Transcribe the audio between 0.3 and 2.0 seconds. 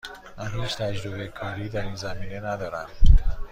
من هیچ تجربه کاری در این